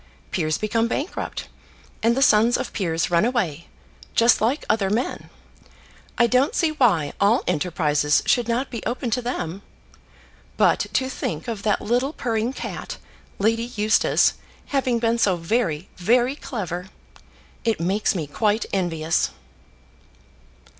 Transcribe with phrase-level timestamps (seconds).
[0.31, 1.47] Peers become bankrupt,
[2.01, 3.67] and the sons of peers run away;
[4.15, 5.29] just like other men.
[6.17, 9.61] I don't see why all enterprises should not be open to them.
[10.57, 12.97] But to think of that little purring cat,
[13.37, 14.33] Lady Eustace,
[14.69, 16.89] having been so very very clever!
[17.63, 19.29] It makes me quite envious."